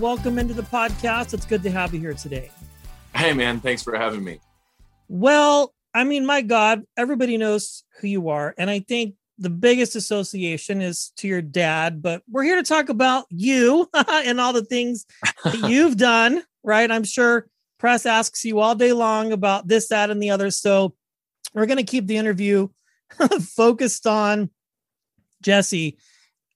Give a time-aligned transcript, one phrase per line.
[0.00, 1.34] welcome into the podcast.
[1.34, 2.50] It's good to have you here today.
[3.14, 4.40] Hey, man, thanks for having me.
[5.08, 8.54] Well, I mean, my God, everybody knows who you are.
[8.56, 12.88] And I think the biggest association is to your dad, but we're here to talk
[12.88, 15.04] about you and all the things
[15.44, 16.90] that you've done, right?
[16.90, 17.46] I'm sure
[17.78, 20.50] press asks you all day long about this, that, and the other.
[20.50, 20.94] So
[21.52, 22.68] we're going to keep the interview
[23.42, 24.48] focused on
[25.42, 25.98] Jesse.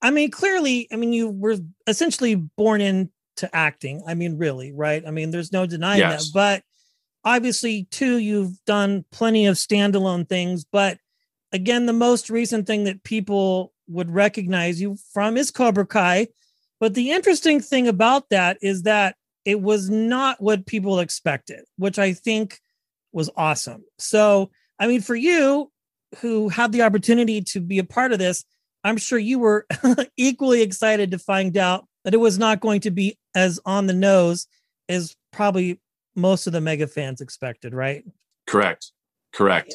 [0.00, 2.80] I mean, clearly, I mean, you were essentially born
[3.36, 4.02] into acting.
[4.06, 5.02] I mean, really, right?
[5.06, 6.26] I mean, there's no denying Yes.
[6.26, 6.32] that.
[6.32, 6.62] But
[7.24, 10.64] obviously, too, you've done plenty of standalone things.
[10.64, 10.98] But
[11.52, 16.28] again, the most recent thing that people would recognize you from is Cobra Kai.
[16.80, 21.98] But the interesting thing about that is that it was not what people expected, which
[21.98, 22.60] I think
[23.12, 23.84] was awesome.
[23.98, 25.70] So, I mean, for you
[26.20, 28.44] who had the opportunity to be a part of this,
[28.82, 29.66] I'm sure you were
[30.16, 33.94] equally excited to find out that it was not going to be as on the
[33.94, 34.46] nose
[34.88, 35.80] as probably
[36.14, 38.04] most of the mega fans expected, right?
[38.46, 38.92] Correct.
[39.32, 39.74] Correct.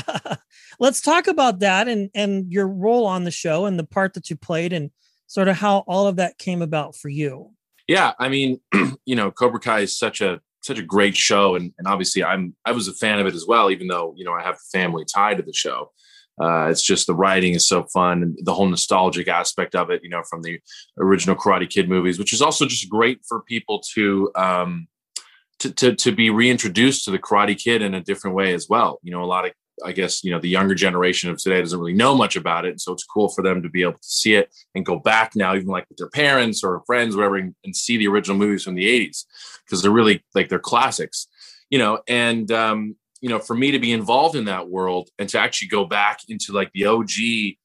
[0.80, 4.30] Let's talk about that and and your role on the show and the part that
[4.30, 4.90] you played and
[5.26, 7.50] sort of how all of that came about for you.
[7.86, 8.60] Yeah, I mean,
[9.04, 12.54] you know, Cobra Kai is such a such a great show, and and obviously, I'm
[12.64, 15.04] I was a fan of it as well, even though you know I have family
[15.04, 15.90] tied to the show.
[16.40, 20.02] Uh, it's just the writing is so fun, and the whole nostalgic aspect of it,
[20.02, 20.60] you know, from the
[20.98, 24.88] original Karate Kid movies, which is also just great for people to um,
[25.58, 29.00] to, to to be reintroduced to the Karate Kid in a different way as well.
[29.02, 29.52] You know, a lot of
[29.84, 32.80] I guess you know the younger generation of today doesn't really know much about it,
[32.80, 35.54] so it's cool for them to be able to see it and go back now,
[35.54, 38.64] even like with their parents or friends, or whatever, and, and see the original movies
[38.64, 39.24] from the '80s
[39.64, 41.28] because they're really like they're classics,
[41.70, 42.00] you know.
[42.08, 45.68] And um, you know, for me to be involved in that world and to actually
[45.68, 47.56] go back into like the OG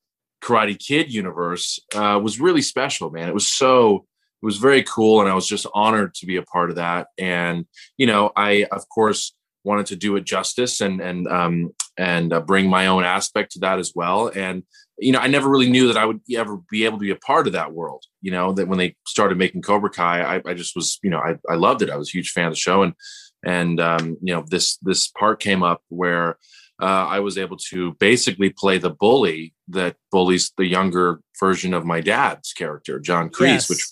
[0.44, 3.30] Karate Kid universe uh, was really special, man.
[3.30, 4.06] It was so
[4.42, 7.08] it was very cool, and I was just honored to be a part of that.
[7.18, 7.66] And
[7.97, 12.42] you know, I of course wanted to do it justice and and um, and uh,
[12.42, 14.28] bring my own aspect to that as well.
[14.28, 14.63] And
[14.97, 17.16] you know, I never really knew that I would ever be able to be a
[17.16, 18.03] part of that world.
[18.22, 21.19] You know, that when they started making Cobra Kai, I, I just was, you know,
[21.19, 21.90] I, I loved it.
[21.90, 22.94] I was a huge fan of the show, and
[23.44, 26.38] and um, you know, this this part came up where
[26.81, 31.86] uh, I was able to basically play the bully that bullies the younger version of
[31.86, 33.70] my dad's character, John Kreese, Yes.
[33.70, 33.86] which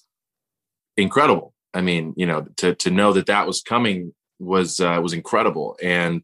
[0.97, 1.53] incredible.
[1.73, 5.77] I mean, you know, to to know that that was coming was uh, was incredible,
[5.81, 6.21] and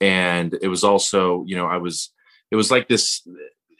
[0.00, 2.12] and it was also, you know, I was
[2.50, 3.26] it was like this.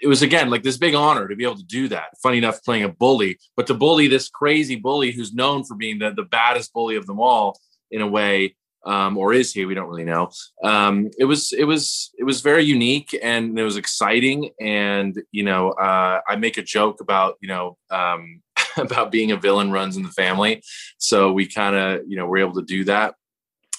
[0.02, 2.18] It was again like this big honor to be able to do that.
[2.22, 5.98] Funny enough, playing a bully, but to bully this crazy bully who's known for being
[5.98, 7.58] the the baddest bully of them all
[7.90, 9.66] in a way, um, or is he?
[9.66, 10.30] We don't really know.
[10.62, 14.50] Um, it was it was it was very unique and it was exciting.
[14.60, 18.42] And you know, uh, I make a joke about you know um,
[18.76, 20.62] about being a villain runs in the family,
[20.98, 23.14] so we kind of you know were able to do that.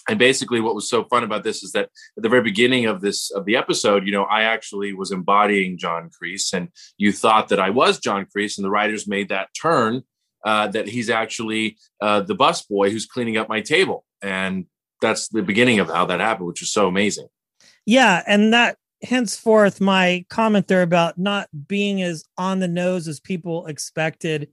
[0.09, 3.01] And basically, what was so fun about this is that at the very beginning of
[3.01, 7.49] this of the episode, you know, I actually was embodying John Kreese, and you thought
[7.49, 10.03] that I was John Kreese, and the writers made that turn
[10.45, 14.65] uh, that he's actually uh, the bus boy who's cleaning up my table, and
[15.01, 17.27] that's the beginning of how that happened, which was so amazing.
[17.85, 23.19] Yeah, and that henceforth my comment there about not being as on the nose as
[23.19, 24.49] people expected.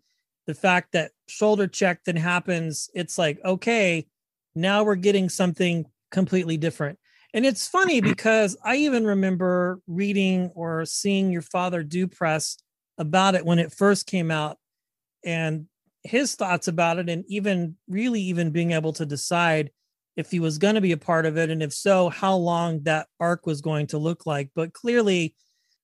[0.47, 4.07] The fact that shoulder check then happens, it's like, okay,
[4.55, 6.99] now we're getting something completely different.
[7.33, 8.11] And it's funny mm-hmm.
[8.11, 12.59] because I even remember reading or seeing your father do press
[12.99, 14.59] about it when it first came out
[15.25, 15.67] and
[16.05, 19.71] his thoughts about it, and even really even being able to decide
[20.17, 22.83] if he was going to be a part of it and if so how long
[22.83, 25.35] that arc was going to look like but clearly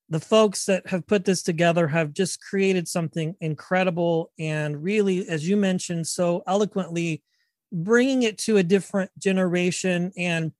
[0.09, 5.47] the folks that have put this together have just created something incredible and really as
[5.47, 7.23] you mentioned so eloquently
[7.71, 10.51] bringing it to a different generation and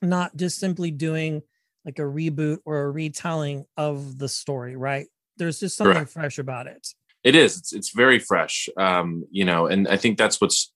[0.00, 1.42] not just simply doing
[1.84, 5.06] like a reboot or a retelling of the story right
[5.36, 6.12] there's just something Correct.
[6.12, 6.86] fresh about it
[7.24, 7.56] It is.
[7.56, 8.68] It's it's very fresh.
[8.76, 10.73] Um, you know, and I think that's what's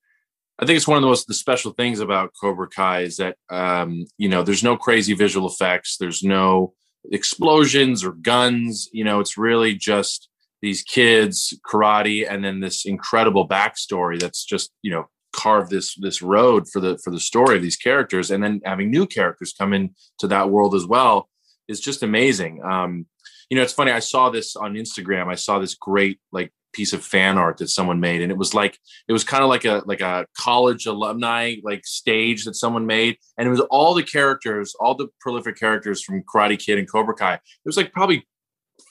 [0.58, 3.36] I think it's one of the most the special things about Cobra Kai is that
[3.50, 6.74] um, you know there's no crazy visual effects, there's no
[7.10, 8.88] explosions or guns.
[8.92, 10.28] You know, it's really just
[10.60, 16.22] these kids, karate, and then this incredible backstory that's just you know carved this this
[16.22, 19.72] road for the for the story of these characters, and then having new characters come
[19.72, 21.28] into that world as well
[21.68, 22.62] is just amazing.
[22.64, 23.06] Um,
[23.48, 23.92] you know, it's funny.
[23.92, 25.28] I saw this on Instagram.
[25.28, 28.54] I saw this great like piece of fan art that someone made and it was
[28.54, 28.78] like
[29.08, 33.18] it was kind of like a like a college alumni like stage that someone made
[33.36, 37.14] and it was all the characters all the prolific characters from karate kid and cobra
[37.14, 37.34] kai.
[37.34, 38.24] It was like probably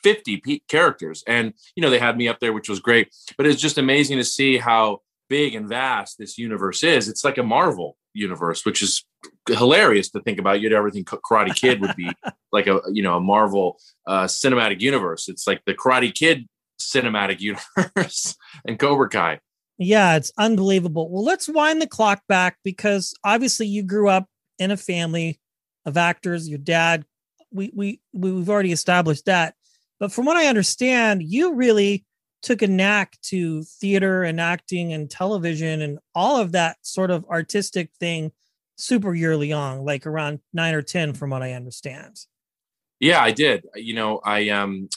[0.03, 3.07] 50 p- characters and you know they had me up there which was great
[3.37, 4.99] but it's just amazing to see how
[5.29, 7.07] big and vast this universe is.
[7.07, 9.05] It's like a marvel universe which is
[9.47, 10.59] hilarious to think about.
[10.59, 12.09] You'd ever think karate kid would be
[12.51, 15.29] like a you know a marvel uh, cinematic universe.
[15.29, 16.47] It's like the karate kid
[16.79, 18.35] cinematic universe
[18.65, 19.39] and Cobra Kai.
[19.77, 21.09] Yeah, it's unbelievable.
[21.09, 24.27] Well, let's wind the clock back because obviously you grew up
[24.57, 25.39] in a family
[25.85, 26.49] of actors.
[26.49, 27.05] Your dad,
[27.51, 29.53] we we we've already established that.
[29.99, 32.05] But from what I understand, you really
[32.41, 37.25] took a knack to theater and acting and television and all of that sort of
[37.25, 38.31] artistic thing
[38.77, 42.15] super yearly on, like around nine or ten, from what I understand.
[42.99, 43.65] Yeah, I did.
[43.75, 44.89] You know, I um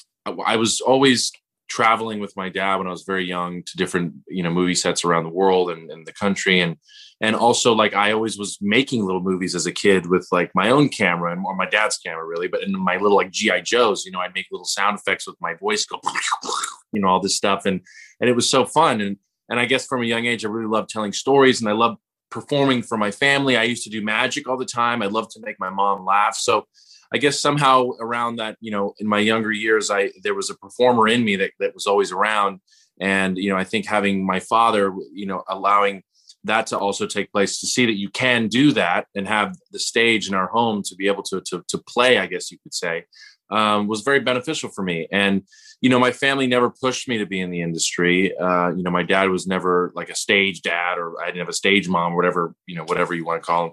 [0.47, 1.33] I was always
[1.71, 5.05] traveling with my dad when I was very young to different, you know, movie sets
[5.05, 6.61] around the world and, and the country.
[6.61, 6.77] And,
[7.21, 10.71] and also like, I always was making little movies as a kid with like my
[10.71, 14.05] own camera and or my dad's camera really, but in my little like GI Joes,
[14.05, 16.01] you know, I'd make little sound effects with my voice go,
[16.93, 17.65] you know, all this stuff.
[17.65, 17.81] And,
[18.21, 19.01] and it was so fun.
[19.01, 19.17] And,
[19.49, 21.99] and I guess from a young age, I really loved telling stories and I loved
[22.31, 23.57] performing for my family.
[23.57, 25.03] I used to do magic all the time.
[25.03, 26.37] I loved to make my mom laugh.
[26.37, 26.67] So
[27.13, 30.55] I guess somehow around that, you know, in my younger years, I there was a
[30.55, 32.61] performer in me that that was always around,
[33.01, 36.03] and you know, I think having my father, you know, allowing
[36.45, 39.79] that to also take place to see that you can do that and have the
[39.79, 42.75] stage in our home to be able to to, to play, I guess you could
[42.75, 43.05] say,
[43.51, 45.09] um, was very beneficial for me.
[45.11, 45.43] And
[45.81, 48.37] you know, my family never pushed me to be in the industry.
[48.37, 51.49] Uh, you know, my dad was never like a stage dad, or I didn't have
[51.49, 53.73] a stage mom, or whatever you know, whatever you want to call them.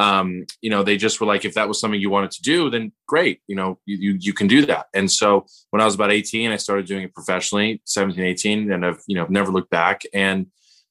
[0.00, 2.70] Um, you know, they just were like, if that was something you wanted to do,
[2.70, 3.40] then great.
[3.48, 4.86] You know, you, you you can do that.
[4.94, 8.86] And so when I was about 18, I started doing it professionally, 17, 18, and
[8.86, 10.02] I've you know never looked back.
[10.14, 10.46] And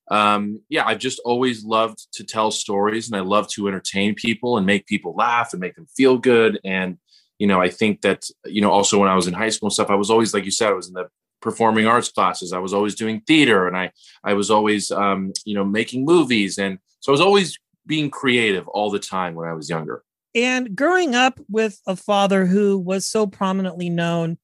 [0.10, 4.58] um, yeah, I've just always loved to tell stories, and I love to entertain people
[4.58, 6.60] and make people laugh and make them feel good.
[6.64, 6.98] And
[7.40, 9.74] you know, I think that, you know, also when I was in high school and
[9.74, 11.08] stuff, I was always, like you said, I was in the
[11.42, 12.52] performing arts classes.
[12.52, 13.92] I was always doing theater and I,
[14.24, 16.58] I was always, um, you know, making movies.
[16.58, 20.04] And so I was always being creative all the time when I was younger.
[20.36, 24.38] And growing up with a father who was so prominently known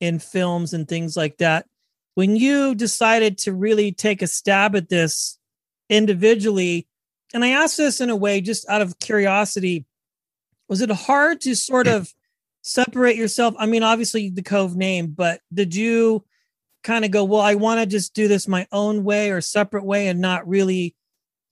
[0.00, 1.66] in films and things like that,
[2.14, 5.38] when you decided to really take a stab at this
[5.90, 6.86] individually,
[7.32, 9.84] and I ask this in a way just out of curiosity,
[10.68, 12.14] was it hard to sort of
[12.64, 13.54] separate yourself?
[13.58, 16.24] I mean, obviously the Kove name, but did you
[16.82, 19.84] kind of go, well, I want to just do this my own way or separate
[19.84, 20.96] way and not really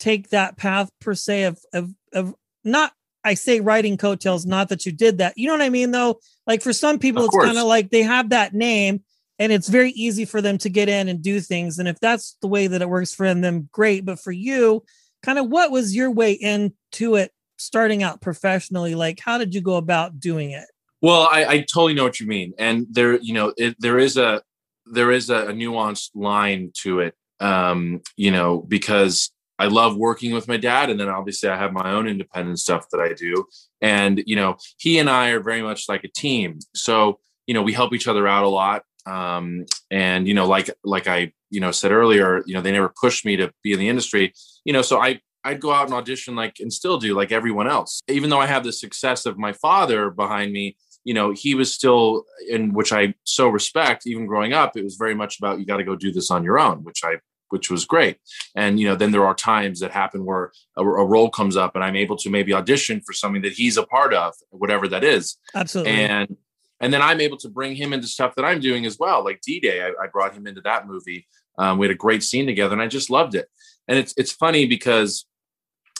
[0.00, 2.92] take that path per se of, of, of not,
[3.24, 5.34] I say writing coattails, not that you did that.
[5.36, 6.18] You know what I mean, though?
[6.46, 9.02] Like for some people, Of it's kind of like they have that name
[9.38, 11.78] and it's very easy for them to get in and do things.
[11.78, 14.04] And if that's the way that it works for them, great.
[14.04, 14.82] But for you,
[15.22, 18.94] kind of what was your way into it starting out professionally?
[18.94, 20.66] Like, how did you go about doing it?
[21.02, 24.16] Well, I, I totally know what you mean, and there, you know, it, there is
[24.16, 24.40] a
[24.86, 30.32] there is a, a nuanced line to it, um, you know, because I love working
[30.32, 33.46] with my dad, and then obviously I have my own independent stuff that I do,
[33.80, 37.18] and you know, he and I are very much like a team, so
[37.48, 41.08] you know, we help each other out a lot, um, and you know, like like
[41.08, 43.88] I you know said earlier, you know, they never pushed me to be in the
[43.88, 47.32] industry, you know, so I I'd go out and audition like and still do like
[47.32, 48.00] everyone else.
[48.08, 51.72] Even though I have the success of my father behind me, you know, he was
[51.72, 55.66] still in which I so respect, even growing up, it was very much about you
[55.66, 57.16] got to go do this on your own, which I
[57.52, 58.16] which was great.
[58.56, 61.74] And you know, then there are times that happen where a, a role comes up
[61.74, 65.04] and I'm able to maybe audition for something that he's a part of, whatever that
[65.04, 65.36] is.
[65.54, 65.92] Absolutely.
[65.92, 66.36] And
[66.80, 69.40] and then I'm able to bring him into stuff that I'm doing as well, like
[69.42, 69.82] D Day.
[69.82, 71.26] I, I brought him into that movie.
[71.58, 73.48] Um, we had a great scene together, and I just loved it.
[73.86, 75.26] And it's it's funny because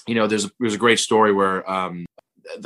[0.09, 2.07] you know there's a, there's a great story where um,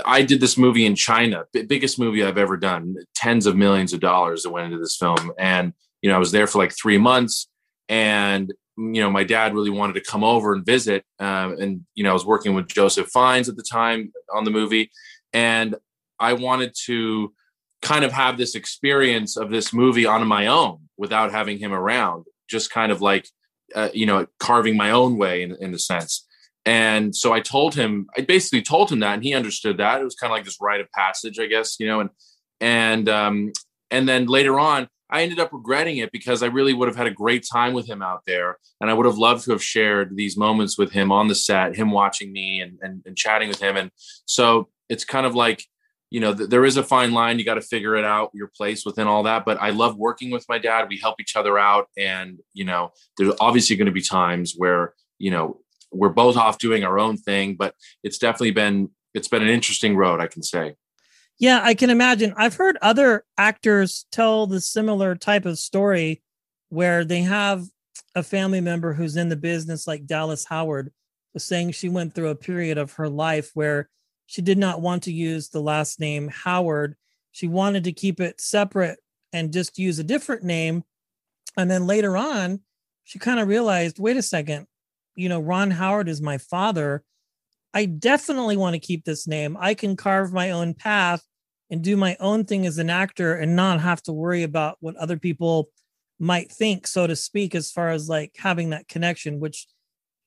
[0.04, 4.00] I did this movie in China, biggest movie I've ever done, tens of millions of
[4.00, 6.99] dollars that went into this film, and you know I was there for like three
[6.99, 7.49] months,
[7.88, 12.04] and you know my dad really wanted to come over and visit, um, and you
[12.04, 14.90] know I was working with Joseph Fiennes at the time on the movie,
[15.33, 15.76] and
[16.18, 17.33] I wanted to
[17.83, 22.26] kind of have this experience of this movie on my own without having him around,
[22.49, 23.28] just kind of like
[23.75, 26.25] uh, you know carving my own way in, in a sense
[26.66, 30.00] And so I told him, I basically told him that, and he understood that.
[30.00, 32.00] It was kind of like this rite of passage, I guess, you know.
[32.00, 32.11] And
[32.61, 33.52] and um,
[33.90, 37.06] and then later on, I ended up regretting it because I really would have had
[37.06, 40.16] a great time with him out there, and I would have loved to have shared
[40.16, 43.61] these moments with him on the set, him watching me and and, and chatting with
[43.61, 43.76] him.
[43.76, 43.92] And
[44.25, 45.64] so it's kind of like
[46.11, 47.38] you know, th- there is a fine line.
[47.38, 49.44] You got to figure it out, your place within all that.
[49.44, 50.88] But I love working with my dad.
[50.88, 51.88] We help each other out.
[51.99, 55.61] And, you know, there's obviously going to be times where, you know,
[55.96, 59.96] we're both off doing our own thing, but it's definitely been, it's been an interesting
[59.96, 60.74] road, I can say.
[61.38, 62.32] Yeah, I can imagine.
[62.36, 66.22] I've heard other actors tell the similar type of story
[66.70, 67.64] where they have
[68.14, 70.92] a family member who's in the business, like Dallas Howard
[71.34, 73.90] was saying she went through a period of her life where
[74.24, 76.96] she did not want to use the last name Howard.
[77.32, 78.98] She wanted to keep it separate
[79.34, 80.84] and just use a different name.
[81.56, 82.60] And then later on,
[83.04, 84.66] she kind of realized wait a second,
[85.16, 87.02] you know, Ron Howard is my father.
[87.75, 89.56] I definitely want to keep this name.
[89.58, 91.23] I can carve my own path
[91.70, 94.96] and do my own thing as an actor and not have to worry about what
[94.96, 95.68] other people
[96.18, 99.66] might think, so to speak, as far as like having that connection, which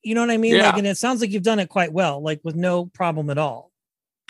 [0.03, 0.55] you know what I mean?
[0.55, 0.67] Yeah.
[0.67, 3.37] Like, and it sounds like you've done it quite well, like with no problem at
[3.37, 3.71] all.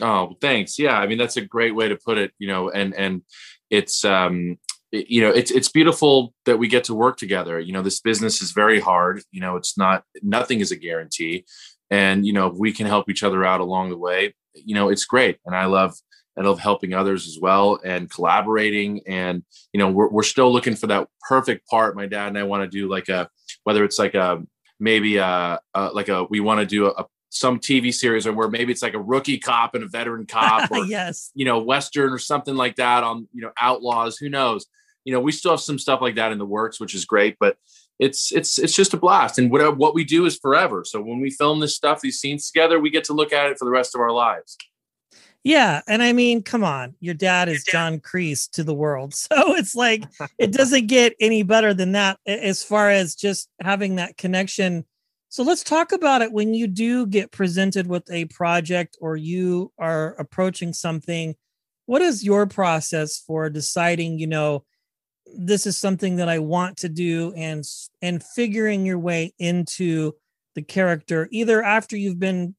[0.02, 0.80] Oh, thanks.
[0.80, 2.32] Yeah, I mean that's a great way to put it.
[2.40, 3.22] You know, and and
[3.70, 4.58] it's um,
[4.92, 7.60] you know, it's it's beautiful that we get to work together.
[7.60, 9.22] You know, this business is very hard.
[9.32, 11.46] You know, it's not nothing is a guarantee,
[11.90, 14.90] and you know, if we can help each other out along the way, you know,
[14.90, 15.38] it's great.
[15.46, 15.96] And I love
[16.38, 19.02] I love helping others as well and collaborating.
[19.08, 19.44] And
[19.74, 21.96] you know, we're we're still looking for that perfect part.
[21.96, 23.30] My dad and I want to do like a
[23.64, 24.42] whether it's like a
[24.80, 28.50] maybe a, a like a we want to do a, some TV series or where
[28.50, 31.32] maybe it's like a rookie cop and a veteran cop or yes.
[31.36, 34.66] you know western or something like that on you know outlaws who knows
[35.06, 37.36] you know we still have some stuff like that in the works which is great
[37.40, 37.58] but
[38.00, 41.20] it's it's it's just a blast and whatever what we do is forever so when
[41.20, 43.72] we film this stuff these scenes together we get to look at it for the
[43.72, 44.58] rest of our lives
[45.44, 49.56] Yeah, and I mean, come on, your dad is John Kreese to the world, so
[49.56, 50.04] it's like
[50.38, 54.86] it doesn't get any better than that as far as just having that connection.
[55.30, 59.72] So let's talk about it when you do get presented with a project or you
[59.78, 61.36] are approaching something.
[61.86, 64.66] What is your process for deciding, you know,
[65.38, 67.64] this is something that I want to do and
[68.02, 70.14] and figuring your way into
[70.56, 72.56] the character either after you've been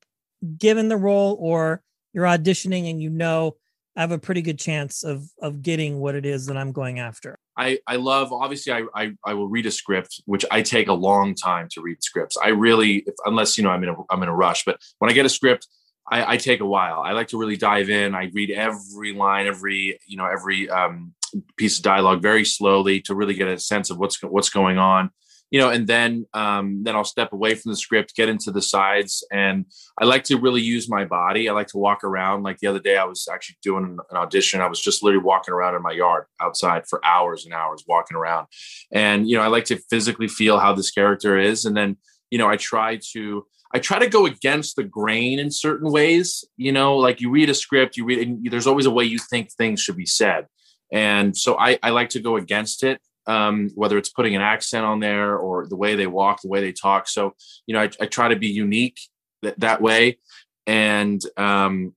[0.57, 3.57] given the role or you're auditioning and you know
[3.97, 7.01] I have a pretty good chance of of getting what it is that I'm going
[7.01, 7.39] after.
[7.57, 10.93] I, I love obviously I, I I will read a script which I take a
[10.93, 12.37] long time to read scripts.
[12.43, 15.11] I really if, unless you know I'm in a I'm in a rush, but when
[15.11, 15.67] I get a script,
[16.11, 17.01] I, I take a while.
[17.01, 18.15] I like to really dive in.
[18.15, 21.13] I read every line, every you know every um,
[21.57, 25.11] piece of dialogue very slowly to really get a sense of what's what's going on.
[25.51, 28.63] You know, and then um, then I'll step away from the script, get into the
[28.63, 29.67] sides, and
[30.01, 31.49] I like to really use my body.
[31.49, 32.45] I like to walk around.
[32.45, 34.61] Like the other day, I was actually doing an, audition.
[34.61, 38.17] I was just literally walking around in my yard outside for hours and hours, walking
[38.17, 38.47] around.
[38.93, 41.97] And you know, I like to physically feel how this character is, and then
[42.31, 46.45] you know, I try to I try to go against the grain in certain ways.
[46.57, 49.19] You know, like you read a script, you read, and there's always a way you
[49.19, 50.47] think things should be said,
[50.93, 53.01] and so I, I like to go against it.
[53.27, 56.61] Um, whether it's putting an accent on there or the way they walk, the way
[56.61, 57.07] they talk.
[57.07, 57.35] So,
[57.67, 58.99] you know, I, I try to be unique
[59.43, 60.19] th- that way,
[60.67, 61.95] and um,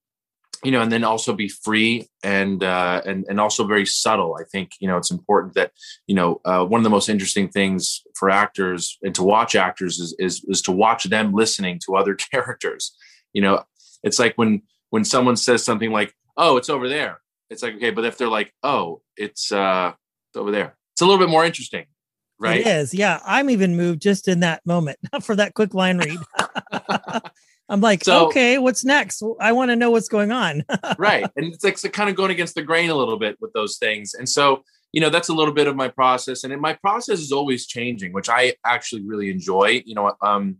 [0.63, 4.37] you know, and then also be free and uh, and and also very subtle.
[4.39, 5.71] I think you know it's important that
[6.07, 9.99] you know uh, one of the most interesting things for actors and to watch actors
[9.99, 12.95] is is is to watch them listening to other characters.
[13.33, 13.63] You know,
[14.03, 17.19] it's like when when someone says something like, "Oh, it's over there."
[17.53, 19.93] It's like okay, but if they're like, "Oh, it's uh,
[20.29, 21.85] it's over there," it's a little bit more interesting,
[22.39, 22.59] right?
[22.59, 22.93] It is.
[22.93, 23.19] Yeah.
[23.25, 26.19] I'm even moved just in that moment for that quick line read.
[27.69, 29.23] I'm like, So- okay, what's next?
[29.39, 30.63] I want to know what's going on.
[30.97, 33.53] right and it's like so kind of going against the grain a little bit with
[33.53, 36.73] those things and so you know that's a little bit of my process and my
[36.73, 40.57] process is always changing which i actually really enjoy you know um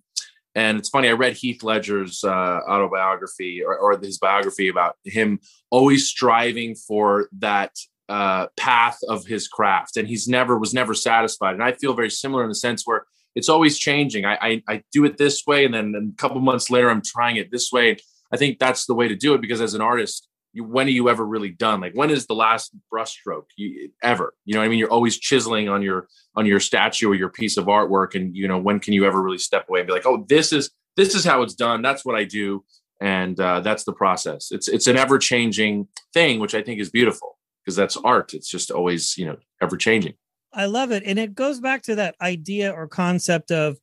[0.55, 5.39] and it's funny i read heath ledger's uh, autobiography or, or his biography about him
[5.69, 7.72] always striving for that
[8.10, 9.98] uh, path of his craft.
[9.98, 11.53] And he's never was never satisfied.
[11.53, 13.05] And i feel very similar in the sense where
[13.36, 14.25] it's always changing.
[14.25, 17.38] I i, I do it this way and then a couple months later i'm trying
[17.38, 17.98] it this way.
[18.31, 20.91] I think that's the way to do it because as an artist, you, when are
[20.91, 21.81] you ever really done?
[21.81, 24.33] Like when is the last brushstroke you, ever?
[24.45, 24.79] You know what I mean?
[24.79, 28.48] You're always chiseling on your on your statue or your piece of artwork, and you
[28.48, 31.15] know when can you ever really step away and be like, oh, this is this
[31.15, 31.81] is how it's done.
[31.81, 32.63] That's what I do,
[33.01, 34.51] and uh, that's the process.
[34.51, 38.33] It's it's an ever changing thing, which I think is beautiful because that's art.
[38.33, 40.13] It's just always you know ever changing.
[40.53, 41.03] I love it.
[41.05, 43.77] And it goes back to that idea or concept of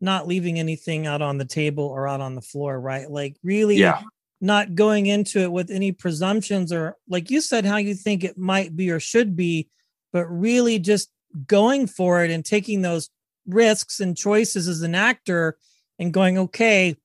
[0.00, 3.10] not leaving anything out on the table or out on the floor, right?
[3.10, 4.02] Like really Yeah.
[4.44, 8.38] Not going into it with any presumptions or like you said how you think it
[8.38, 9.68] might be or should be,
[10.12, 11.10] but really just
[11.46, 13.10] going for it and taking those
[13.46, 15.56] risks and choices as an actor
[15.98, 16.96] and going, okay,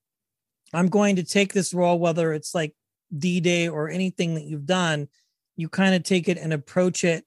[0.73, 2.75] I'm going to take this role, whether it's like
[3.17, 5.07] D Day or anything that you've done,
[5.55, 7.25] you kind of take it and approach it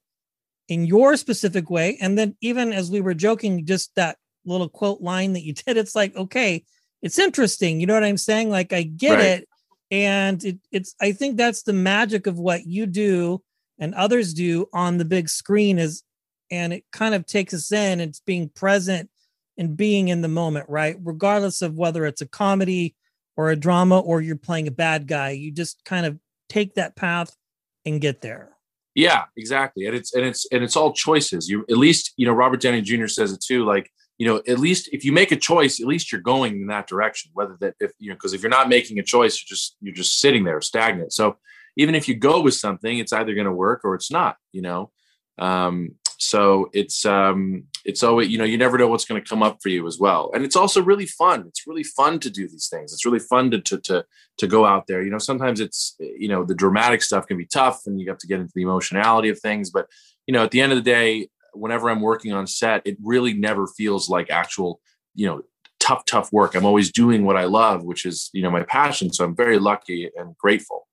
[0.69, 1.99] in your specific way.
[2.00, 5.76] And then, even as we were joking, just that little quote line that you did,
[5.76, 6.64] it's like, okay,
[7.02, 7.81] it's interesting.
[7.81, 8.50] You know what I'm saying?
[8.50, 9.25] Like, I get Right.
[9.25, 9.49] it.
[9.93, 13.43] And it, it's, I think that's the magic of what you do
[13.79, 16.03] and others do on the big screen is,
[16.51, 19.11] and it kind of takes us in, it's being present
[19.59, 20.97] and being in the moment, right?
[21.03, 22.97] Regardless of whether it's a comedy
[23.37, 26.19] or a drama or you're playing a bad guy, you just kind of
[26.49, 27.37] take that path
[27.85, 28.51] and get there.
[28.95, 29.87] Yeah, exactly.
[29.87, 31.49] And it's and it's and it's all choices.
[31.49, 33.07] You at least, you know, Robert Downey Jr.
[33.07, 33.65] says it too.
[33.65, 36.66] Like, you know, at least if you make a choice, at least you're going in
[36.69, 37.31] that direction.
[37.35, 39.95] Whether that if you know, because if you're not making a choice, you're just you're
[39.95, 41.12] just sitting there stagnant.
[41.12, 41.37] So
[41.76, 44.37] even if you go with something, it's either going to work or it's not.
[44.52, 44.90] You know,
[45.38, 49.42] um, so it's um, it's always you know you never know what's going to come
[49.42, 50.31] up for you as well.
[50.35, 51.47] And it's also really fun.
[51.49, 52.92] It's really fun to do these things.
[52.92, 54.04] It's really fun to to to
[54.38, 55.02] to go out there.
[55.02, 58.19] You know, sometimes it's you know the dramatic stuff can be tough, and you have
[58.19, 59.71] to get into the emotionality of things.
[59.71, 59.88] But
[60.26, 63.33] you know, at the end of the day, whenever I'm working on set, it really
[63.35, 64.81] never feels like actual
[65.15, 65.43] you know
[65.81, 66.55] tough tough work.
[66.55, 69.13] I'm always doing what I love, which is you know my passion.
[69.13, 70.87] So I'm very lucky and grateful.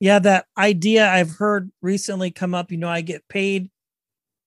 [0.00, 2.72] Yeah, that idea I've heard recently come up.
[2.72, 3.70] You know, I get paid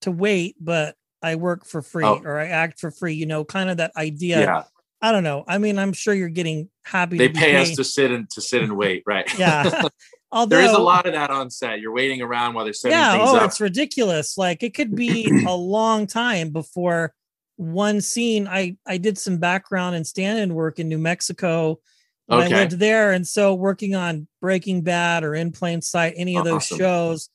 [0.01, 2.21] to wait, but I work for free Oh.
[2.23, 3.13] or I act for free.
[3.13, 4.41] You know, kind of that idea.
[4.41, 4.63] Yeah,
[5.01, 5.45] I don't know.
[5.47, 7.17] I mean, I'm sure you're getting happy.
[7.17, 9.03] they pay us to sit and to sit and wait.
[9.05, 9.27] Right.
[9.39, 9.83] Yeah.
[10.31, 11.79] Although there is a lot of that on set.
[11.79, 13.43] You're waiting around while they're setting yeah, things oh, up.
[13.43, 14.37] it's ridiculous.
[14.37, 17.13] Like it could be a long time before
[17.57, 18.47] one scene.
[18.47, 21.79] I I did some background and stand-in work in New Mexico
[22.27, 26.35] when I lived there, and so working on Breaking Bad or In Plain Sight, any
[26.37, 26.77] of those Awesome.
[26.79, 27.29] shows,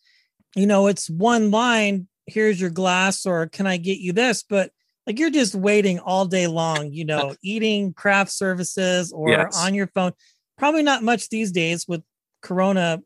[0.56, 2.08] you know, it's one line.
[2.26, 4.42] Here's your glass, or can I get you this?
[4.42, 4.72] But
[5.06, 9.56] like you're just waiting all day long, you know, eating craft services or Yes.
[9.56, 10.12] on your phone.
[10.58, 12.02] Probably not much these days with
[12.42, 13.00] Corona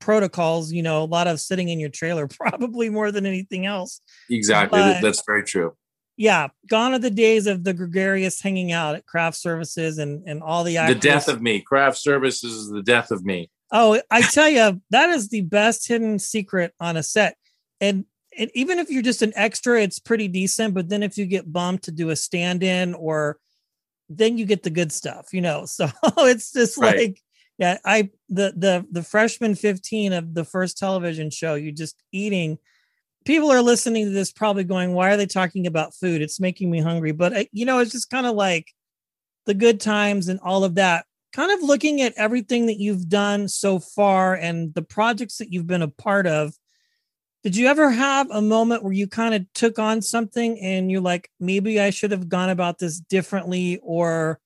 [0.00, 4.00] protocols, you know, a lot of sitting in your trailer, probably more than anything else.
[4.30, 4.80] exactly.
[4.80, 5.76] but- That's very true.
[6.18, 10.42] Yeah, gone are the days of the gregarious hanging out at craft services and and
[10.42, 11.62] all the The death of me.
[11.62, 13.50] Craft services is the death of me.
[13.72, 17.36] Oh, I tell you, that is the best hidden secret on a set.
[17.80, 18.04] And,
[18.38, 20.74] and even if you're just an extra, it's pretty decent.
[20.74, 23.38] But then if you get bumped to do a stand-in or
[24.10, 25.64] then you get the good stuff, you know.
[25.66, 26.96] So it's just Right.
[26.98, 27.20] like,
[27.58, 32.58] yeah, I the the the freshman 15 of the first television show, you just eating.
[33.24, 36.22] People are listening to this probably going, why are they talking about food?
[36.22, 37.12] It's making me hungry.
[37.12, 38.72] But uh, you know, it's just kind of like
[39.46, 43.48] the good times and all of that kind of looking at everything that you've done
[43.48, 46.54] so far and the projects that you've been a part of
[47.42, 51.00] did you ever have a moment where you kind of took on something and you're
[51.00, 54.38] like maybe i should have gone about this differently or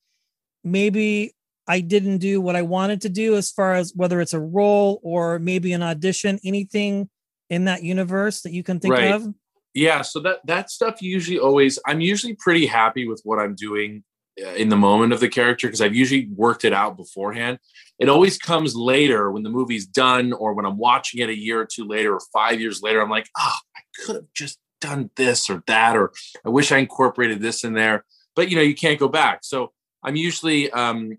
[0.64, 1.34] maybe
[1.68, 5.00] i didn't do what i wanted to do as far as whether it's a role
[5.02, 7.08] or maybe an audition anything
[7.50, 9.12] in that universe that you can think Right.
[9.14, 9.26] of
[9.74, 10.02] Yeah.
[10.02, 11.78] So that that stuff usually always.
[11.86, 14.02] I'm usually pretty happy with what I'm doing
[14.42, 17.58] uh, in the moment of the character because I've usually worked it out beforehand.
[17.98, 21.60] It always comes later when the movie's done or when I'm watching it a year
[21.60, 23.00] or two later or five years later.
[23.00, 26.12] I'm like, oh, I could have just done this or that, or
[26.44, 28.04] I wish I incorporated this in there.
[28.34, 29.40] But you know, you can't go back.
[29.42, 31.12] So I'm usually, um,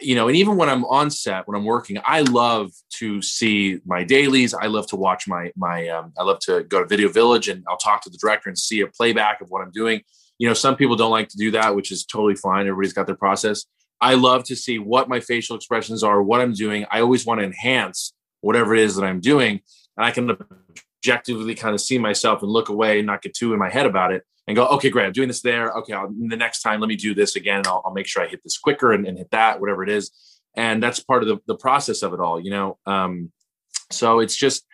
[0.00, 3.78] you know, and even when I'm on set, when I'm working, I love to see
[3.86, 4.52] my dailies.
[4.52, 5.88] I love to watch my my.
[5.88, 8.58] Um, I love to go to Video Village and I'll talk to the director and
[8.58, 10.02] see a playback of what I'm doing.
[10.38, 12.66] You know, some people don't like to do that, which is totally fine.
[12.66, 13.64] Everybody's got their process.
[14.00, 16.84] I love to see what my facial expressions are, what I'm doing.
[16.90, 19.60] I always want to enhance whatever it is that I'm doing,
[19.96, 20.36] and I can
[20.98, 23.86] objectively kind of see myself and look away and not get too in my head
[23.86, 25.72] about it and go, okay, great, I'm doing this there.
[25.72, 27.62] Okay, I'll, the next time, let me do this again.
[27.66, 30.10] I'll, I'll make sure I hit this quicker and, and hit that, whatever it is.
[30.56, 32.78] And that's part of the, the process of it all, you know?
[32.86, 33.32] Um,
[33.90, 34.64] so it's just,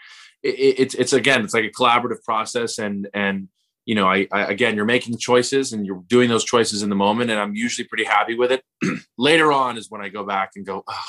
[0.43, 2.79] it, it- it's, it's again, it's like a collaborative process.
[2.79, 3.49] And, and,
[3.85, 6.95] you know, I, I, again, you're making choices and you're doing those choices in the
[6.95, 7.31] moment.
[7.31, 8.63] And I'm usually pretty happy with it.
[9.19, 11.01] Later on is when I go back and go, oh,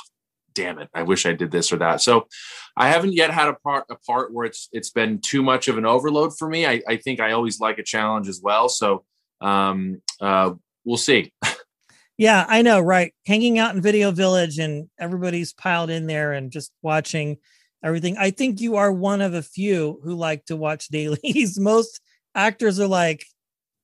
[0.53, 2.01] damn it, I wish I did this or that.
[2.01, 2.27] So
[2.75, 5.77] I haven't yet had a part a part where it's it's been too much of
[5.77, 6.65] an overload for me.
[6.65, 8.69] I, I think I always like a challenge as well.
[8.69, 9.03] So
[9.41, 10.53] um, uh,
[10.85, 11.31] we'll see.
[12.17, 13.13] Yeah, I know, right?
[13.25, 17.37] Hanging out in Video Village and everybody's piled in there and just watching
[17.83, 18.17] everything.
[18.17, 21.59] I think you are one of a few who like to watch dailies.
[21.59, 21.99] Most
[22.35, 23.25] actors are like,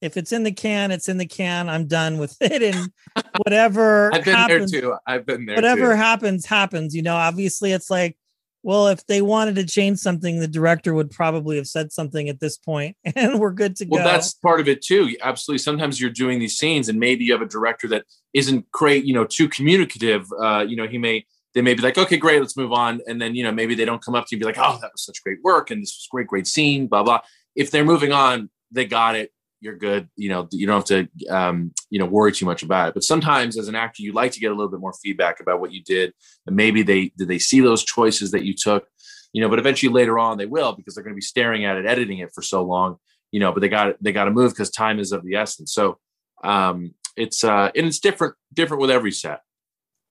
[0.01, 1.69] if it's in the can, it's in the can.
[1.69, 2.61] I'm done with it.
[2.61, 2.91] And
[3.37, 4.95] whatever I've been happens, there too.
[5.05, 5.55] I've been there.
[5.55, 5.97] whatever too.
[5.97, 6.95] happens, happens.
[6.95, 8.17] You know, obviously it's like,
[8.61, 12.41] well, if they wanted to change something, the director would probably have said something at
[12.41, 14.05] this point, and we're good to Well, go.
[14.05, 15.15] Well, that's part of it too.
[15.21, 15.59] Absolutely.
[15.59, 19.13] Sometimes you're doing these scenes, and maybe you have a director that isn't great, you
[19.13, 20.27] know, too communicative.
[20.41, 23.21] Uh, you know, he may they may be like, okay, great, let's move on, and
[23.21, 24.91] then you know maybe they don't come up to you and be like, oh, that
[24.91, 27.21] was such great work, and this was great, great scene, blah blah.
[27.55, 29.31] If they're moving on, they got it.
[29.61, 30.07] You're good.
[30.15, 32.93] You know, you don't have to, um, you know, worry too much about it.
[32.93, 35.59] But sometimes, as an actor, you like to get a little bit more feedback about
[35.59, 36.13] what you did,
[36.47, 38.87] and maybe they did they see those choices that you took,
[39.33, 39.49] you know.
[39.49, 42.19] But eventually, later on, they will because they're going to be staring at it, editing
[42.19, 42.97] it for so long,
[43.31, 43.51] you know.
[43.51, 45.73] But they got they got to move because time is of the essence.
[45.73, 45.97] So
[46.43, 49.41] um, it's uh, and it's different different with every set.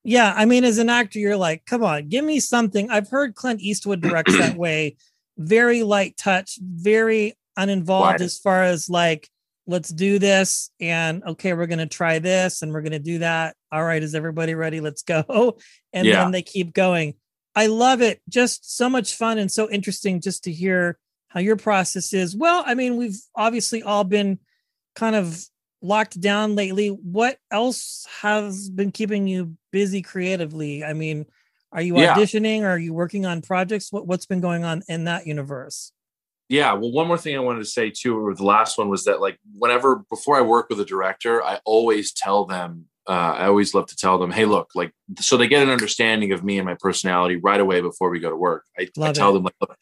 [0.05, 0.35] yeah.
[0.37, 2.91] I mean, as an actor, you're like, come on, give me something.
[2.91, 4.97] I've heard Clint Eastwood directs that way,
[5.39, 8.21] very light touch, very uninvolved Right.
[8.21, 9.29] as far as like,
[9.69, 13.55] let's do this, and okay, we're gonna try this, and we're gonna do that.
[13.71, 14.81] All right, is everybody ready?
[14.81, 15.59] Let's go.
[15.95, 16.25] And Yeah.
[16.25, 17.15] then they keep going.
[17.55, 18.21] I love it.
[18.29, 22.37] Just so much fun and so interesting just to hear how your process is.
[22.37, 24.39] Well, I mean, we've obviously all been
[24.95, 25.43] kind of
[25.81, 26.89] locked down lately.
[26.89, 30.85] What else has been keeping you busy creatively?
[30.85, 31.25] I mean,
[31.73, 32.15] are you Yeah.
[32.15, 32.65] auditioning?
[32.65, 33.91] Are you working on projects?
[33.93, 35.93] What, what's been going on in that universe?
[36.49, 36.73] Yeah.
[36.73, 39.21] Well, one more thing I wanted to say too, or the last one was that
[39.21, 43.75] like whenever before I work with a director, I always tell them, uh, I always
[43.75, 46.67] love to tell them, hey, look, like so they get an understanding of me and
[46.67, 48.65] my personality right away before we go to work.
[48.79, 49.35] I, I tell it.
[49.35, 49.77] them like, look,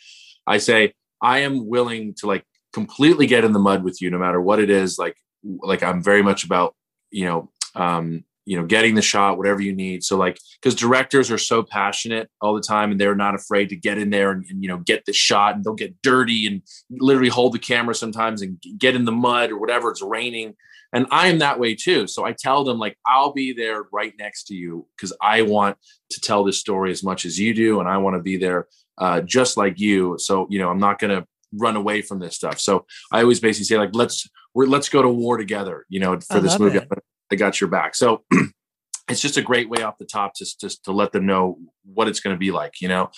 [0.46, 4.18] I say I am willing to like completely get in the mud with you, no
[4.18, 4.98] matter what it is.
[4.98, 6.74] Like, like I'm very much about
[7.10, 10.04] you know, um, you know, getting the shot, whatever you need.
[10.04, 13.76] So like, because directors are so passionate all the time, and they're not afraid to
[13.76, 16.62] get in there and, and you know get the shot, and they'll get dirty and
[16.90, 19.90] literally hold the camera sometimes and get in the mud or whatever.
[19.90, 20.54] It's raining,
[20.92, 22.06] and I am that way too.
[22.06, 25.76] So I tell them like, I'll be there right next to you because I want
[26.10, 28.68] to tell this story as much as you do, and I want to be there
[28.96, 30.16] uh, just like you.
[30.18, 32.60] So you know, I'm not gonna run away from this stuff.
[32.60, 35.84] So I always basically say like, let's we're let's go to war together.
[35.88, 36.78] You know, for I this movie.
[36.78, 36.88] it.
[37.30, 37.94] I got your back.
[37.94, 38.22] So
[39.08, 42.08] it's just a great way off the top just just to let them know what
[42.08, 43.10] it's going to be like, you know.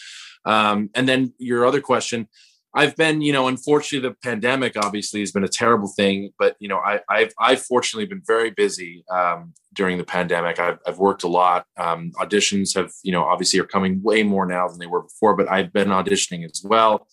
[0.44, 2.28] Um, and then your other question,
[2.74, 6.68] I've been, you know, unfortunately, the pandemic obviously has been a terrible thing, but you
[6.68, 10.58] know, I, I've I've fortunately been very busy um, during the pandemic.
[10.58, 11.64] I've, I've worked a lot.
[11.78, 15.34] Um, auditions have, you know, obviously are coming way more now than they were before,
[15.34, 17.06] but I've been auditioning as well.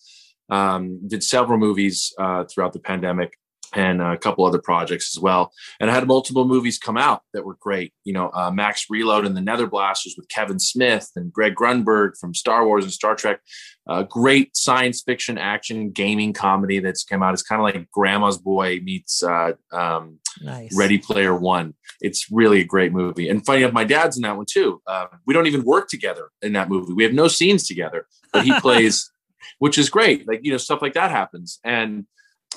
[0.48, 3.36] Um, did several movies uh, throughout the pandemic
[3.74, 5.52] and a couple other projects as well.
[5.80, 7.92] And I had multiple movies come out that were great.
[8.04, 12.18] You know, uh, Max Reload and the Nether Blasters with Kevin Smith and Greg Grunberg
[12.18, 13.40] from Star Wars and Star Trek.
[13.88, 17.34] Uh, great science fiction action gaming comedy that's come out.
[17.34, 20.76] It's kind of like Grandma's Boy meets uh, um, Nice.
[20.76, 21.74] Ready Player One.
[22.00, 23.28] It's really a great movie.
[23.28, 24.82] And funny enough, my dad's in that one too.
[24.86, 26.92] Uh, we don't even work together in that movie.
[26.92, 29.10] We have no scenes together, but he plays,
[29.58, 30.28] which is great.
[30.28, 31.58] Like you know, stuff like that happens.
[31.64, 32.06] And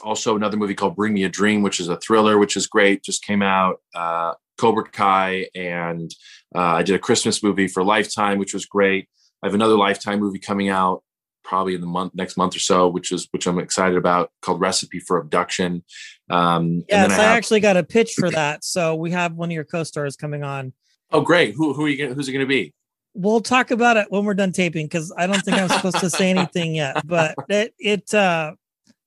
[0.04, 3.04] also another movie called Bring Me a Dream, which is a thriller, which is great.
[3.04, 3.82] Just came out.
[3.94, 6.14] Uh, Cobra Kai, and
[6.54, 9.08] uh, I did a Christmas movie for Lifetime, which was great.
[9.42, 11.04] I have another Lifetime movie coming out
[11.44, 14.60] probably in the month next month or so, which is which I'm excited about, called
[14.60, 15.84] Recipe for Abduction.
[16.30, 18.64] Um, and Yes, I, have- actually got a pitch for that.
[18.64, 20.74] So we have one of your co-stars coming on.
[21.12, 21.56] Oh, great!
[21.56, 21.98] Who who are you?
[21.98, 22.74] Gonna, who's it going to be?
[23.16, 26.10] We'll talk about it when we're done taping because I don't think I'm supposed to
[26.10, 27.08] say anything yet.
[27.08, 28.54] But it it uh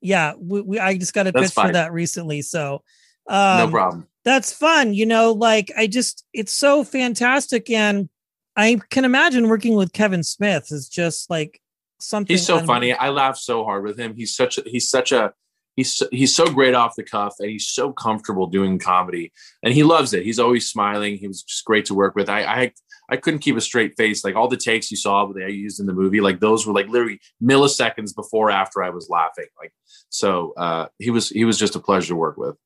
[0.02, 2.42] yeah, we, we I just got a That's pitch for that recently.
[2.42, 2.82] So
[3.28, 4.08] um no problem.
[4.24, 4.94] that's fun.
[4.94, 7.70] You know, like I just it's so fantastic.
[7.70, 8.08] And
[8.56, 11.60] I can imagine working with Kevin Smith is just like
[12.00, 12.92] something He's so un- funny.
[12.92, 14.14] I laugh so hard with him.
[14.14, 15.32] He's such a he's such a
[15.76, 19.32] he's so- he's so great off the cuff and he's so comfortable doing comedy
[19.62, 20.24] and he loves it.
[20.24, 21.16] He's always smiling.
[21.16, 22.28] He was just great to work with.
[22.28, 22.72] I I
[23.10, 24.24] I couldn't keep a straight face.
[24.24, 26.72] Like all the takes you saw that I used in the movie, like those were
[26.72, 29.46] like literally milliseconds before after I was laughing.
[29.60, 29.72] Like
[30.08, 32.56] so uh he was he was just a pleasure to work with.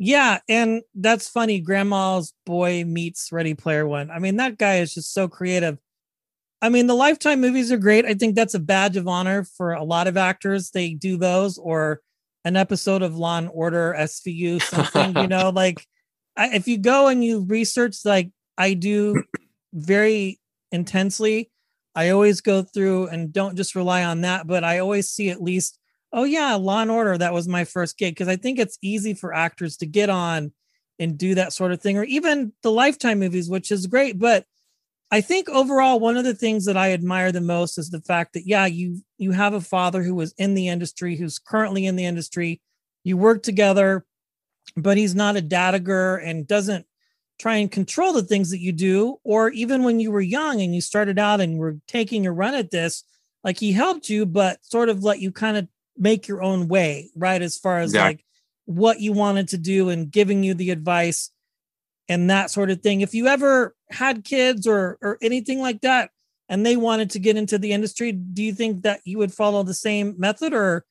[0.00, 1.60] Yeah, and that's funny.
[1.60, 4.10] Grandma's boy meets Ready Player One.
[4.12, 5.78] I mean, that guy is just so creative.
[6.62, 8.04] I mean, the Lifetime movies are great.
[8.04, 10.70] I think that's a badge of honor for a lot of actors.
[10.70, 12.00] They do those or
[12.44, 15.84] an episode of Law and Order SVU, something, you know, like
[16.36, 19.22] I, if you go and you research, like I do
[19.72, 20.40] very
[20.72, 21.50] intensely,
[21.94, 25.42] I always go through and don't just rely on that, but I always see at
[25.42, 25.78] least
[26.12, 29.14] oh yeah law and order that was my first gig because i think it's easy
[29.14, 30.52] for actors to get on
[30.98, 34.44] and do that sort of thing or even the lifetime movies which is great but
[35.10, 38.32] i think overall one of the things that i admire the most is the fact
[38.32, 41.96] that yeah you you have a father who was in the industry who's currently in
[41.96, 42.60] the industry
[43.04, 44.04] you work together
[44.76, 46.86] but he's not a dadiger and doesn't
[47.38, 49.18] try and control the things that you do.
[49.24, 52.54] Or even when you were young and you started out and were taking a run
[52.54, 53.04] at this,
[53.44, 57.10] like he helped you, but sort of let you kind of make your own way,
[57.14, 57.40] right?
[57.40, 58.08] As far as Exactly.
[58.08, 58.24] like
[58.66, 61.30] what you wanted to do and giving you the advice
[62.08, 63.00] and that sort of thing.
[63.00, 66.10] If you ever had kids or or anything like that
[66.48, 69.62] and they wanted to get into the industry, do you think that you would follow
[69.62, 70.84] the same method or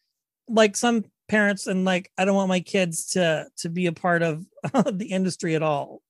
[0.48, 4.22] like some parents and like I don't want my kids to to be a part
[4.22, 4.46] of
[4.92, 6.02] the industry at all?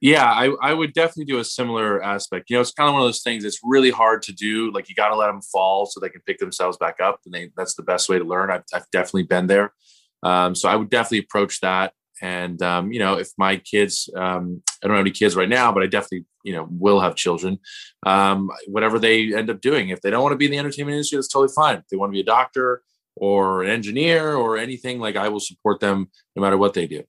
[0.00, 2.50] Yeah, I, I would definitely do a similar aspect.
[2.50, 4.70] You know, it's kind of one of those things that's really hard to do.
[4.70, 7.34] Like you got to let them fall so they can pick themselves back up, and
[7.34, 8.50] they, that's the best way to learn.
[8.50, 9.72] I've, I've definitely been there,
[10.22, 11.94] um, so I would definitely approach that.
[12.22, 15.72] And um, you know, if my kids, um, I don't have any kids right now,
[15.72, 17.58] but I definitely, you know, will have children.
[18.04, 20.94] Um, whatever they end up doing, if they don't want to be in the entertainment
[20.94, 21.76] industry, that's totally fine.
[21.76, 22.82] If they want to be a doctor
[23.16, 27.04] or an engineer or anything, like I will support them no matter what they do.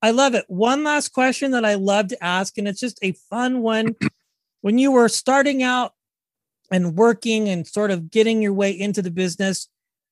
[0.00, 0.44] I love it.
[0.48, 3.96] One last question that I love to ask, and it's just a fun one.
[4.60, 5.94] when you were starting out
[6.70, 9.68] and working and sort of getting your way into the business,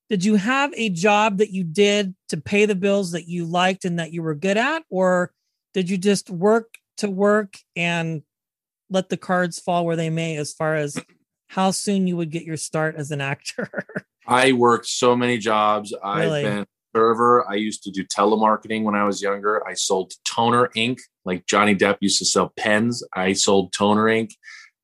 [0.09, 3.85] did you have a job that you did to pay the bills that you liked
[3.85, 4.85] and that you were good at?
[4.89, 5.33] Or
[5.75, 8.23] did you just work to work and
[8.89, 10.99] let the cards fall where they may as far as
[11.49, 13.69] how soon you would get your start as an actor?
[14.27, 15.93] I worked so many jobs.
[16.05, 16.45] Really?
[16.45, 17.49] I've been a server.
[17.49, 19.67] I used to do telemarketing when I was younger.
[19.67, 23.05] I sold toner ink, like Johnny Depp used to sell pens.
[23.13, 24.35] I sold toner ink.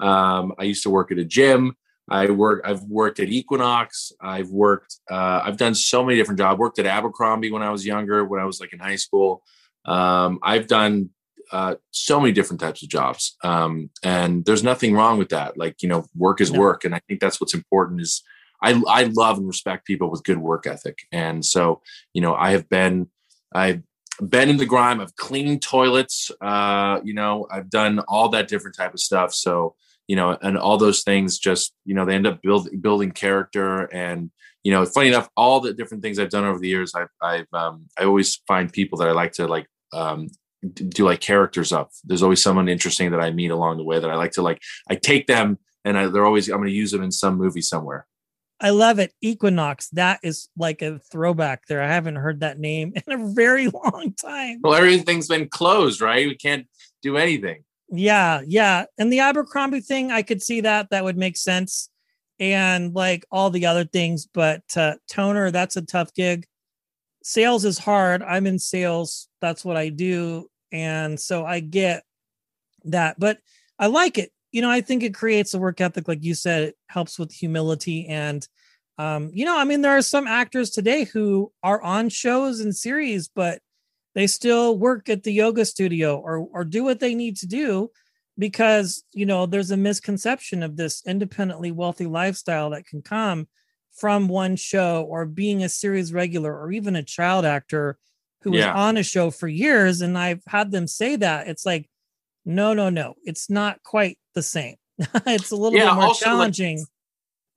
[0.01, 1.77] Um, I used to work at a gym.
[2.09, 2.63] I work.
[2.65, 4.13] I've worked at Equinox.
[4.21, 4.97] I've worked.
[5.11, 6.59] Uh, I've done so many different jobs.
[6.59, 8.25] Worked at Abercrombie when I was younger.
[8.25, 9.43] When I was like in high school.
[9.85, 11.11] Um, I've done
[11.51, 15.57] uh, so many different types of jobs, um, and there's nothing wrong with that.
[15.57, 18.01] Like you know, work is work, and I think that's what's important.
[18.01, 18.23] Is
[18.63, 21.01] I, I love and respect people with good work ethic.
[21.11, 21.83] And so,
[22.15, 23.09] you know, I have been,
[23.53, 23.83] I've
[24.27, 25.01] been in the grime.
[25.01, 26.31] I've cleaned toilets.
[26.41, 29.35] Uh, you know, I've done all that different type of stuff.
[29.35, 29.75] So,
[30.09, 33.85] you know, and all those things just, you know, they end up build, building character.
[33.93, 34.31] And,
[34.65, 37.53] you know, funny enough, all the different things I've done over the years, I've, I've,
[37.53, 40.29] um, I always find people that I like to like, um,
[40.75, 41.89] do like characters of.
[42.05, 44.61] There's always someone interesting that I meet along the way that I like to like,
[44.89, 47.63] I take them and I, they're always, I'm going to use them in some movie
[47.63, 48.07] somewhere.
[48.63, 49.13] I love it.
[49.21, 49.89] Equinox.
[49.91, 51.83] That is like a throwback there.
[51.83, 54.61] I haven't heard that name in a very long time.
[54.63, 56.29] Well, everything's been closed, right?
[56.29, 56.67] We can't
[57.03, 57.65] do anything.
[57.95, 58.87] Yeah, yeah.
[58.97, 60.89] And the Abercrombie thing, I could see that.
[60.91, 61.91] That would make sense.
[62.41, 66.47] And like all the other things, but uh, toner, that's a tough gig.
[67.23, 68.23] Sales is hard.
[68.23, 69.29] I'm in sales.
[69.41, 70.49] That's what I do.
[70.73, 72.03] And so I get
[72.85, 73.39] that, but
[73.79, 74.33] I like it.
[74.53, 76.09] You know, I think it creates a work ethic.
[76.09, 78.07] Like you said, it helps with humility.
[78.09, 78.47] And,
[78.99, 82.75] um, you know, I mean, there are some actors today who are on shows and
[82.75, 83.61] series, but
[84.15, 87.91] they still work at the yoga studio or or do what they need to do
[88.39, 93.49] because you know there's a misconception of this independently wealthy lifestyle that can come
[93.95, 97.99] from one show or being a series regular or even a child actor
[98.43, 100.01] who was on a show for years.
[100.01, 101.49] And I've had them say that.
[101.49, 101.89] It's like
[102.45, 104.77] no no no it's not quite the same.
[105.27, 106.87] It's a little Yeah, bit more also, like, challenging.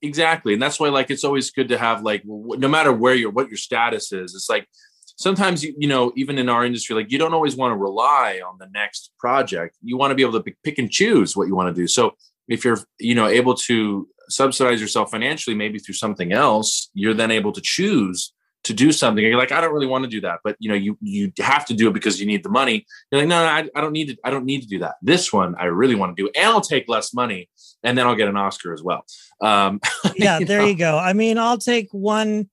[0.01, 0.53] Exactly.
[0.53, 3.49] And that's why, like, it's always good to have, like, no matter where you're, what
[3.49, 4.67] your status is, it's like
[5.15, 8.41] sometimes, you, you know, even in our industry, like, you don't always want to rely
[8.47, 9.77] on the next project.
[9.83, 11.87] You want to be able to pick, and choose what you want to do.
[11.87, 12.15] So
[12.47, 17.31] if you're, you know, able to subsidize yourself financially, maybe through something else, you're then
[17.31, 18.33] able to choose
[18.65, 19.23] to do something.
[19.23, 21.31] And you're like, I don't really want to do that, but you know, you you
[21.39, 22.85] have to do it because you need the money.
[23.11, 24.17] You're like, no, no I, I don't need to.
[24.23, 24.95] I don't need to do that.
[25.01, 27.47] This one I really want to do, and I'll take less money,
[27.83, 29.05] and then I'll get an Oscar as well.
[29.39, 29.79] Um,
[30.15, 30.67] yeah you there know?
[30.67, 32.49] you go i mean i'll take one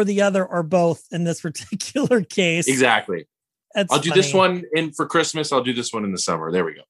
[0.00, 3.26] or the other or both in this particular case exactly.
[3.74, 5.52] That's I'll do this one in for Christmas.
[5.52, 6.52] I'll do this one in the summer.
[6.52, 6.82] There we go.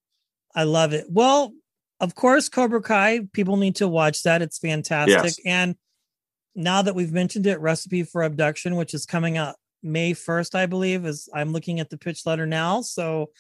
[0.54, 1.06] I love it.
[1.08, 1.52] Well,
[2.00, 4.42] of course, Cobra Kai, people need to watch that.
[4.42, 5.22] It's fantastic.
[5.22, 5.38] Yes.
[5.46, 5.76] And
[6.56, 10.66] now that we've mentioned it, Recipe for Abduction, which is coming up May 1st, I
[10.66, 12.82] believe, is I'm looking at the pitch letter now.
[12.82, 13.30] So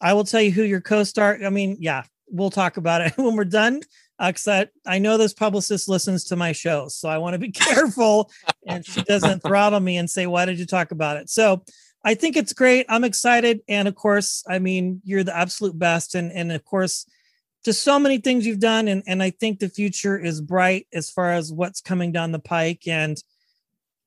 [0.00, 1.40] I will tell you who your co-star.
[1.44, 3.80] I mean, yeah, we'll talk about it when we're done.
[4.20, 7.38] Uh, because I, I know this publicist listens to my show, so I want to
[7.38, 8.30] be careful
[8.66, 11.64] and she doesn't throttle me and say, "Why did you talk about it?" So
[12.04, 12.84] I think it's great.
[12.88, 17.06] I'm excited, and of course, I mean, you're the absolute best, and and of course,
[17.64, 21.10] just so many things you've done, and and I think the future is bright as
[21.10, 22.86] far as what's coming down the pike.
[22.86, 23.16] And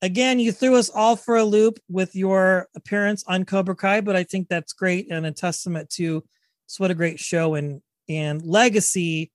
[0.04, 4.16] again, you threw us all for a loop with your appearance on Cobra Kai, but
[4.16, 6.24] I think that's great and a testament to
[6.68, 9.32] just what a great show and and legacy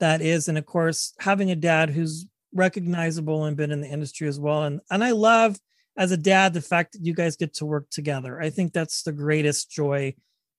[0.00, 4.28] that is, and of course, having a dad who's recognizable and been in the industry
[4.28, 4.64] as well.
[4.64, 5.56] And and I love
[5.96, 9.02] as a dad, the fact that you guys get to work together, I think that's
[9.02, 10.14] the greatest joy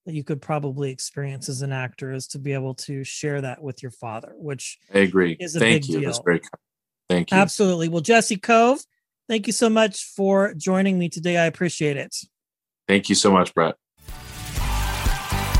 [0.05, 3.61] that you could probably experience as an actor is to be able to share that
[3.61, 5.35] with your father, which I agree.
[5.39, 5.99] is a Thank big you.
[5.99, 6.09] deal.
[6.09, 6.51] That's very kind.
[7.09, 7.37] Thank you.
[7.37, 7.89] Absolutely.
[7.89, 8.85] Well, Jesse Kove,
[9.27, 11.37] thank you so much for joining me today.
[11.37, 12.15] I appreciate it.
[12.87, 13.75] Thank you so much, Brett.